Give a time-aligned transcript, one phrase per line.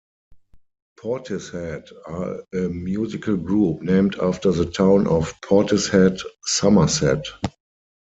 [0.99, 7.23] Portishead are a musical group named after the town of Portishead, Somerset.